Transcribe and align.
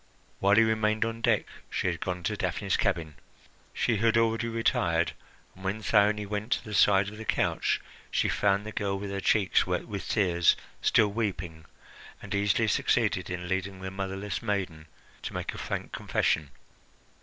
While 0.39 0.55
he 0.55 0.63
remained 0.63 1.05
on 1.05 1.21
deck, 1.21 1.45
she 1.69 1.85
had 1.85 1.99
gone 1.99 2.23
to 2.23 2.35
Daphne's 2.35 2.75
cabin. 2.75 3.17
She 3.71 3.97
had 3.97 4.17
already 4.17 4.47
retired, 4.47 5.11
and 5.53 5.63
when 5.63 5.83
Thyone 5.83 6.25
went 6.27 6.53
to 6.53 6.65
the 6.65 6.73
side 6.73 7.09
of 7.09 7.17
the 7.17 7.23
couch 7.23 7.79
she 8.09 8.27
found 8.27 8.65
the 8.65 8.71
girl, 8.71 8.97
with 8.97 9.11
her 9.11 9.21
cheeks 9.21 9.67
wet 9.67 9.87
with 9.87 10.09
tears, 10.09 10.55
still 10.81 11.09
weeping, 11.09 11.65
and 12.19 12.33
easily 12.33 12.67
succeeded 12.67 13.29
in 13.29 13.47
leading 13.47 13.79
the 13.81 13.91
motherless 13.91 14.41
maiden 14.41 14.87
to 15.21 15.35
make 15.35 15.53
a 15.53 15.59
frank 15.59 15.91
confession. 15.91 16.49